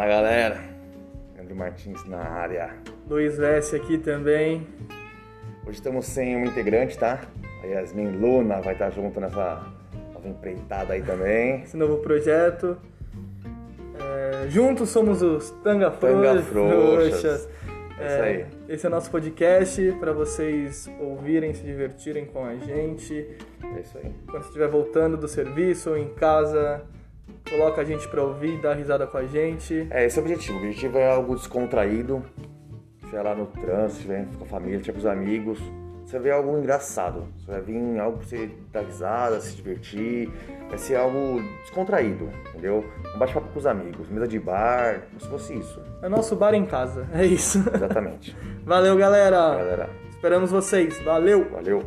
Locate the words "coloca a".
27.50-27.84